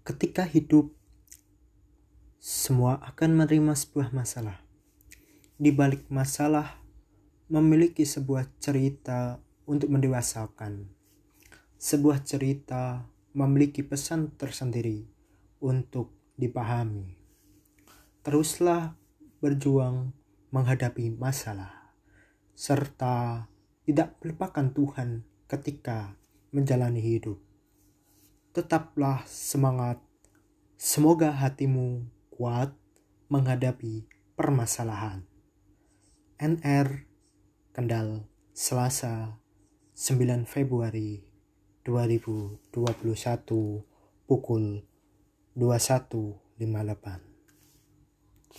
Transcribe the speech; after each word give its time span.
ketika 0.00 0.48
hidup 0.48 0.96
semua 2.40 2.96
akan 3.04 3.36
menerima 3.36 3.76
sebuah 3.76 4.16
masalah. 4.16 4.64
Di 5.60 5.68
balik 5.76 6.08
masalah 6.08 6.80
memiliki 7.52 8.08
sebuah 8.08 8.48
cerita 8.56 9.44
untuk 9.68 9.92
mendewasakan. 9.92 10.88
Sebuah 11.76 12.24
cerita 12.24 13.04
memiliki 13.36 13.84
pesan 13.84 14.32
tersendiri 14.40 15.04
untuk 15.60 16.16
dipahami. 16.40 17.20
Teruslah 18.24 18.96
berjuang 19.44 20.16
menghadapi 20.48 21.12
masalah 21.12 21.92
serta 22.56 23.48
tidak 23.84 24.16
melupakan 24.20 24.68
Tuhan 24.72 25.24
ketika 25.44 26.16
menjalani 26.52 27.00
hidup 27.00 27.49
tetaplah 28.50 29.22
semangat. 29.30 30.02
Semoga 30.74 31.30
hatimu 31.30 32.08
kuat 32.34 32.74
menghadapi 33.30 34.10
permasalahan. 34.34 35.22
NR 36.40 37.06
Kendal 37.70 38.26
Selasa 38.50 39.38
9 39.94 40.48
Februari 40.48 41.22
2021 41.86 42.66
pukul 44.26 44.82
21.58 45.54 47.29